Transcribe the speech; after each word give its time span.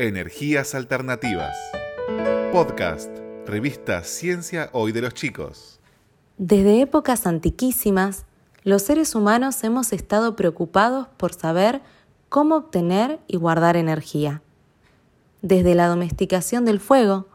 Energías 0.00 0.76
Alternativas. 0.76 1.56
Podcast. 2.52 3.10
Revista 3.48 4.04
Ciencia 4.04 4.70
Hoy 4.72 4.92
de 4.92 5.02
los 5.02 5.12
Chicos. 5.12 5.80
Desde 6.36 6.82
épocas 6.82 7.26
antiquísimas, 7.26 8.24
los 8.62 8.82
seres 8.82 9.16
humanos 9.16 9.64
hemos 9.64 9.92
estado 9.92 10.36
preocupados 10.36 11.08
por 11.16 11.34
saber 11.34 11.80
cómo 12.28 12.54
obtener 12.54 13.18
y 13.26 13.38
guardar 13.38 13.76
energía. 13.76 14.40
Desde 15.42 15.74
la 15.74 15.88
domesticación 15.88 16.64
del 16.64 16.78
fuego 16.78 17.26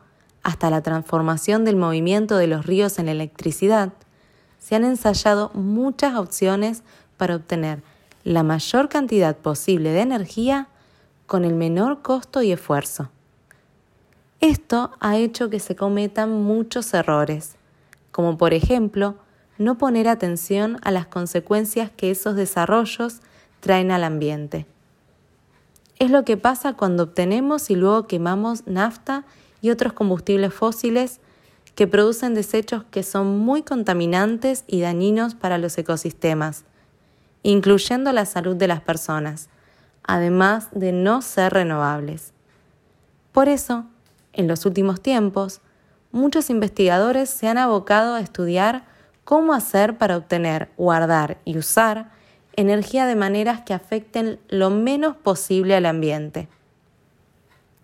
hasta 0.41 0.69
la 0.69 0.81
transformación 0.81 1.65
del 1.65 1.75
movimiento 1.75 2.37
de 2.37 2.47
los 2.47 2.65
ríos 2.65 2.97
en 2.97 3.09
electricidad, 3.09 3.91
se 4.57 4.75
han 4.75 4.85
ensayado 4.85 5.51
muchas 5.53 6.15
opciones 6.15 6.83
para 7.17 7.35
obtener 7.35 7.83
la 8.23 8.43
mayor 8.43 8.87
cantidad 8.87 9.35
posible 9.35 9.91
de 9.91 9.99
energía 9.99 10.69
con 11.25 11.45
el 11.45 11.53
menor 11.53 12.01
costo 12.01 12.41
y 12.41 12.51
esfuerzo. 12.51 13.09
Esto 14.39 14.91
ha 14.99 15.17
hecho 15.17 15.49
que 15.49 15.59
se 15.59 15.75
cometan 15.75 16.43
muchos 16.43 16.93
errores, 16.93 17.55
como 18.11 18.37
por 18.37 18.53
ejemplo 18.53 19.15
no 19.57 19.77
poner 19.77 20.07
atención 20.07 20.79
a 20.83 20.91
las 20.91 21.07
consecuencias 21.07 21.91
que 21.95 22.11
esos 22.11 22.35
desarrollos 22.35 23.21
traen 23.61 23.91
al 23.91 24.03
ambiente. 24.03 24.65
Es 25.99 26.11
lo 26.11 26.25
que 26.25 26.35
pasa 26.35 26.73
cuando 26.73 27.03
obtenemos 27.03 27.69
y 27.69 27.75
luego 27.75 28.07
quemamos 28.07 28.67
nafta 28.67 29.23
y 29.61 29.69
otros 29.69 29.93
combustibles 29.93 30.53
fósiles 30.53 31.21
que 31.75 31.87
producen 31.87 32.33
desechos 32.33 32.83
que 32.91 33.03
son 33.03 33.39
muy 33.39 33.61
contaminantes 33.61 34.65
y 34.67 34.81
dañinos 34.81 35.35
para 35.35 35.57
los 35.57 35.77
ecosistemas, 35.77 36.65
incluyendo 37.43 38.11
la 38.11 38.25
salud 38.25 38.57
de 38.57 38.67
las 38.67 38.81
personas 38.81 39.49
además 40.03 40.67
de 40.71 40.91
no 40.91 41.21
ser 41.21 41.53
renovables. 41.53 42.33
Por 43.31 43.49
eso, 43.49 43.85
en 44.33 44.47
los 44.47 44.65
últimos 44.65 45.01
tiempos, 45.01 45.61
muchos 46.11 46.49
investigadores 46.49 47.29
se 47.29 47.47
han 47.47 47.57
abocado 47.57 48.15
a 48.15 48.19
estudiar 48.19 48.85
cómo 49.23 49.53
hacer 49.53 49.97
para 49.97 50.17
obtener, 50.17 50.69
guardar 50.77 51.37
y 51.45 51.57
usar 51.57 52.11
energía 52.55 53.05
de 53.05 53.15
maneras 53.15 53.61
que 53.61 53.73
afecten 53.73 54.39
lo 54.49 54.69
menos 54.69 55.15
posible 55.15 55.75
al 55.75 55.85
ambiente. 55.85 56.47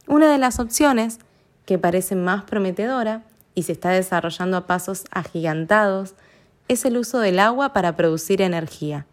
Una 0.07 0.31
de 0.31 0.37
las 0.37 0.59
opciones, 0.59 1.19
que 1.65 1.77
parece 1.77 2.15
más 2.15 2.43
prometedora 2.43 3.23
y 3.55 3.63
se 3.63 3.71
está 3.71 3.89
desarrollando 3.89 4.57
a 4.57 4.67
pasos 4.67 5.05
agigantados, 5.11 6.15
es 6.67 6.85
el 6.85 6.97
uso 6.97 7.19
del 7.19 7.39
agua 7.39 7.73
para 7.73 7.95
producir 7.95 8.41
energía. 8.41 9.05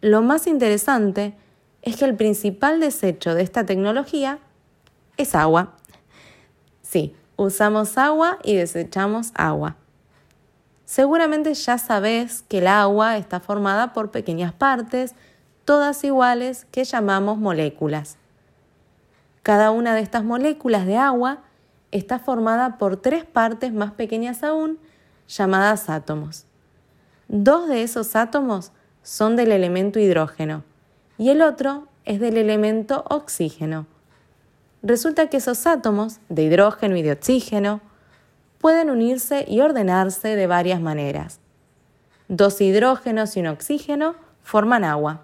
Lo 0.00 0.22
más 0.22 0.46
interesante 0.46 1.34
es 1.84 1.96
que 1.96 2.06
el 2.06 2.16
principal 2.16 2.80
desecho 2.80 3.34
de 3.34 3.42
esta 3.42 3.66
tecnología 3.66 4.38
es 5.18 5.34
agua. 5.34 5.74
Sí, 6.80 7.14
usamos 7.36 7.98
agua 7.98 8.38
y 8.42 8.54
desechamos 8.54 9.32
agua. 9.34 9.76
Seguramente 10.86 11.52
ya 11.52 11.76
sabes 11.76 12.42
que 12.48 12.58
el 12.58 12.68
agua 12.68 13.18
está 13.18 13.38
formada 13.38 13.92
por 13.92 14.10
pequeñas 14.10 14.54
partes, 14.54 15.14
todas 15.66 16.02
iguales, 16.04 16.66
que 16.70 16.84
llamamos 16.84 17.36
moléculas. 17.36 18.16
Cada 19.42 19.70
una 19.70 19.94
de 19.94 20.00
estas 20.00 20.24
moléculas 20.24 20.86
de 20.86 20.96
agua 20.96 21.40
está 21.90 22.18
formada 22.18 22.78
por 22.78 22.96
tres 22.96 23.26
partes 23.26 23.74
más 23.74 23.92
pequeñas 23.92 24.42
aún, 24.42 24.78
llamadas 25.28 25.90
átomos. 25.90 26.46
Dos 27.28 27.68
de 27.68 27.82
esos 27.82 28.16
átomos 28.16 28.72
son 29.02 29.36
del 29.36 29.52
elemento 29.52 29.98
hidrógeno 29.98 30.64
y 31.18 31.30
el 31.30 31.42
otro 31.42 31.88
es 32.04 32.20
del 32.20 32.36
elemento 32.36 33.04
oxígeno. 33.08 33.86
Resulta 34.82 35.28
que 35.28 35.38
esos 35.38 35.66
átomos 35.66 36.18
de 36.28 36.42
hidrógeno 36.42 36.96
y 36.96 37.02
de 37.02 37.12
oxígeno 37.12 37.80
pueden 38.58 38.90
unirse 38.90 39.44
y 39.48 39.60
ordenarse 39.60 40.36
de 40.36 40.46
varias 40.46 40.80
maneras. 40.80 41.40
Dos 42.28 42.60
hidrógenos 42.60 43.36
y 43.36 43.40
un 43.40 43.48
oxígeno 43.48 44.14
forman 44.42 44.84
agua. 44.84 45.22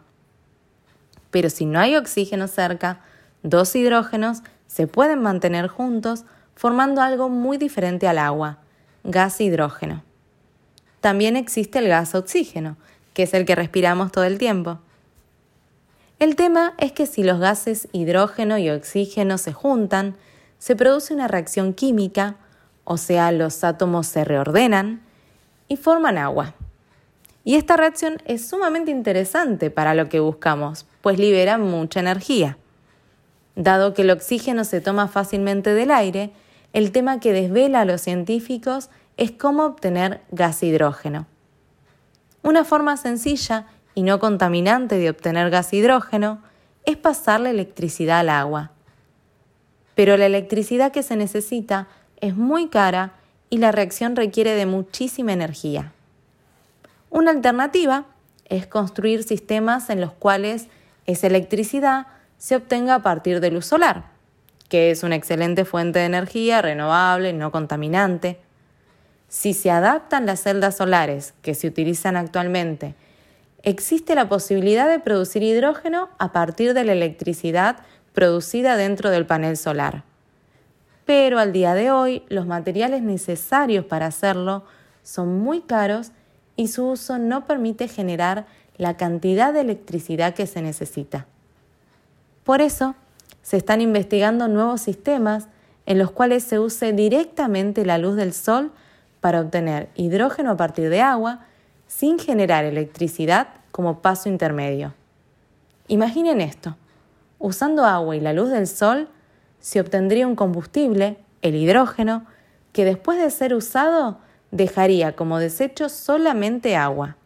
Pero 1.30 1.50
si 1.50 1.66
no 1.66 1.78
hay 1.78 1.96
oxígeno 1.96 2.48
cerca, 2.48 3.00
dos 3.42 3.74
hidrógenos 3.74 4.42
se 4.66 4.86
pueden 4.86 5.20
mantener 5.22 5.68
juntos 5.68 6.24
formando 6.54 7.00
algo 7.00 7.28
muy 7.28 7.56
diferente 7.56 8.06
al 8.06 8.18
agua, 8.18 8.58
gas 9.04 9.40
hidrógeno. 9.40 10.04
También 11.00 11.36
existe 11.36 11.78
el 11.78 11.88
gas 11.88 12.14
oxígeno, 12.14 12.76
que 13.14 13.22
es 13.22 13.34
el 13.34 13.46
que 13.46 13.54
respiramos 13.54 14.12
todo 14.12 14.24
el 14.24 14.38
tiempo. 14.38 14.78
El 16.20 16.36
tema 16.36 16.74
es 16.76 16.92
que 16.92 17.06
si 17.06 17.22
los 17.22 17.40
gases 17.40 17.88
hidrógeno 17.92 18.58
y 18.58 18.68
oxígeno 18.68 19.38
se 19.38 19.54
juntan, 19.54 20.16
se 20.58 20.76
produce 20.76 21.14
una 21.14 21.28
reacción 21.28 21.72
química, 21.72 22.36
o 22.84 22.98
sea, 22.98 23.32
los 23.32 23.64
átomos 23.64 24.06
se 24.06 24.22
reordenan 24.24 25.00
y 25.66 25.78
forman 25.78 26.18
agua. 26.18 26.52
Y 27.42 27.54
esta 27.54 27.78
reacción 27.78 28.18
es 28.26 28.46
sumamente 28.46 28.90
interesante 28.90 29.70
para 29.70 29.94
lo 29.94 30.10
que 30.10 30.20
buscamos, 30.20 30.84
pues 31.00 31.18
libera 31.18 31.56
mucha 31.56 32.00
energía. 32.00 32.58
Dado 33.56 33.94
que 33.94 34.02
el 34.02 34.10
oxígeno 34.10 34.64
se 34.64 34.82
toma 34.82 35.08
fácilmente 35.08 35.72
del 35.72 35.90
aire, 35.90 36.32
el 36.74 36.92
tema 36.92 37.18
que 37.18 37.32
desvela 37.32 37.80
a 37.80 37.86
los 37.86 38.02
científicos 38.02 38.90
es 39.16 39.30
cómo 39.30 39.64
obtener 39.64 40.20
gas 40.32 40.62
hidrógeno. 40.62 41.26
Una 42.42 42.64
forma 42.64 42.98
sencilla 42.98 43.68
y 43.94 44.02
no 44.02 44.18
contaminante 44.18 44.96
de 44.96 45.10
obtener 45.10 45.50
gas 45.50 45.72
hidrógeno 45.72 46.42
es 46.84 46.96
pasar 46.96 47.40
la 47.40 47.50
electricidad 47.50 48.20
al 48.20 48.28
agua. 48.28 48.70
Pero 49.94 50.16
la 50.16 50.26
electricidad 50.26 50.92
que 50.92 51.02
se 51.02 51.16
necesita 51.16 51.88
es 52.20 52.36
muy 52.36 52.68
cara 52.68 53.12
y 53.50 53.58
la 53.58 53.72
reacción 53.72 54.16
requiere 54.16 54.54
de 54.54 54.66
muchísima 54.66 55.32
energía. 55.32 55.92
Una 57.10 57.32
alternativa 57.32 58.06
es 58.46 58.66
construir 58.66 59.24
sistemas 59.24 59.90
en 59.90 60.00
los 60.00 60.12
cuales 60.12 60.68
esa 61.06 61.26
electricidad 61.26 62.06
se 62.38 62.56
obtenga 62.56 62.94
a 62.94 63.02
partir 63.02 63.40
de 63.40 63.50
luz 63.50 63.66
solar, 63.66 64.04
que 64.68 64.90
es 64.90 65.02
una 65.02 65.16
excelente 65.16 65.64
fuente 65.64 65.98
de 65.98 66.06
energía 66.06 66.62
renovable, 66.62 67.32
no 67.32 67.50
contaminante. 67.50 68.38
Si 69.28 69.52
se 69.52 69.70
adaptan 69.70 70.26
las 70.26 70.42
celdas 70.42 70.76
solares 70.76 71.34
que 71.42 71.54
se 71.54 71.66
utilizan 71.66 72.16
actualmente 72.16 72.94
existe 73.62 74.14
la 74.14 74.28
posibilidad 74.28 74.88
de 74.88 75.00
producir 75.00 75.42
hidrógeno 75.42 76.08
a 76.18 76.32
partir 76.32 76.74
de 76.74 76.84
la 76.84 76.92
electricidad 76.92 77.76
producida 78.12 78.76
dentro 78.76 79.10
del 79.10 79.26
panel 79.26 79.56
solar. 79.56 80.04
Pero 81.04 81.38
al 81.38 81.52
día 81.52 81.74
de 81.74 81.90
hoy 81.90 82.22
los 82.28 82.46
materiales 82.46 83.02
necesarios 83.02 83.84
para 83.84 84.06
hacerlo 84.06 84.64
son 85.02 85.40
muy 85.40 85.60
caros 85.62 86.12
y 86.56 86.68
su 86.68 86.86
uso 86.88 87.18
no 87.18 87.46
permite 87.46 87.88
generar 87.88 88.46
la 88.76 88.96
cantidad 88.96 89.52
de 89.52 89.60
electricidad 89.60 90.34
que 90.34 90.46
se 90.46 90.62
necesita. 90.62 91.26
Por 92.44 92.60
eso, 92.60 92.94
se 93.42 93.56
están 93.56 93.80
investigando 93.80 94.48
nuevos 94.48 94.80
sistemas 94.80 95.48
en 95.86 95.98
los 95.98 96.10
cuales 96.10 96.44
se 96.44 96.58
use 96.58 96.92
directamente 96.92 97.84
la 97.84 97.98
luz 97.98 98.16
del 98.16 98.32
sol 98.32 98.70
para 99.20 99.40
obtener 99.40 99.88
hidrógeno 99.96 100.52
a 100.52 100.56
partir 100.56 100.88
de 100.88 101.00
agua 101.00 101.46
sin 101.90 102.20
generar 102.20 102.64
electricidad 102.64 103.48
como 103.72 104.00
paso 104.00 104.28
intermedio. 104.28 104.94
Imaginen 105.88 106.40
esto. 106.40 106.76
Usando 107.40 107.84
agua 107.84 108.14
y 108.14 108.20
la 108.20 108.32
luz 108.32 108.50
del 108.50 108.68
sol, 108.68 109.08
se 109.58 109.80
obtendría 109.80 110.28
un 110.28 110.36
combustible, 110.36 111.18
el 111.42 111.56
hidrógeno, 111.56 112.26
que 112.72 112.84
después 112.84 113.18
de 113.18 113.28
ser 113.30 113.54
usado 113.54 114.18
dejaría 114.52 115.16
como 115.16 115.40
desecho 115.40 115.88
solamente 115.88 116.76
agua. 116.76 117.16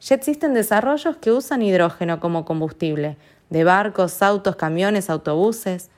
Ya 0.00 0.16
existen 0.16 0.54
desarrollos 0.54 1.18
que 1.18 1.30
usan 1.30 1.60
hidrógeno 1.60 2.18
como 2.18 2.46
combustible, 2.46 3.18
de 3.50 3.62
barcos, 3.62 4.22
autos, 4.22 4.56
camiones, 4.56 5.10
autobuses. 5.10 5.90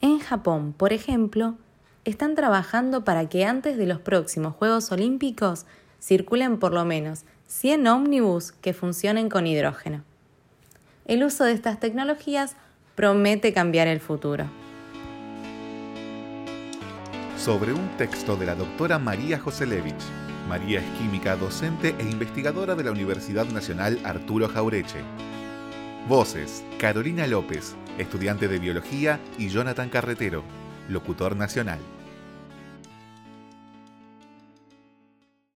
En 0.00 0.18
Japón, 0.18 0.74
por 0.76 0.92
ejemplo, 0.92 1.54
están 2.04 2.34
trabajando 2.34 3.04
para 3.04 3.28
que 3.28 3.44
antes 3.44 3.76
de 3.76 3.86
los 3.86 4.00
próximos 4.00 4.56
Juegos 4.56 4.90
Olímpicos 4.90 5.66
circulen 6.00 6.58
por 6.58 6.72
lo 6.72 6.84
menos 6.84 7.24
100 7.48 7.86
ómnibus 7.86 8.52
que 8.52 8.74
funcionen 8.74 9.28
con 9.28 9.46
hidrógeno. 9.46 10.02
El 11.06 11.22
uso 11.22 11.44
de 11.44 11.52
estas 11.52 11.78
tecnologías 11.78 12.56
promete 12.94 13.52
cambiar 13.52 13.86
el 13.86 14.00
futuro. 14.00 14.46
Sobre 17.36 17.72
un 17.72 17.88
texto 17.96 18.36
de 18.36 18.46
la 18.46 18.54
doctora 18.54 18.98
María 18.98 19.38
Joselevich. 19.38 19.94
María 20.48 20.80
es 20.80 20.98
química, 20.98 21.36
docente 21.36 21.94
e 21.98 22.02
investigadora 22.02 22.74
de 22.74 22.84
la 22.84 22.92
Universidad 22.92 23.46
Nacional 23.46 23.98
Arturo 24.04 24.48
Jaureche. 24.48 25.00
Voces, 26.08 26.64
Carolina 26.78 27.26
López, 27.26 27.74
estudiante 27.98 28.48
de 28.48 28.58
biología, 28.58 29.20
y 29.38 29.48
Jonathan 29.48 29.88
Carretero, 29.88 30.42
locutor 30.88 31.36
nacional. 31.36 31.78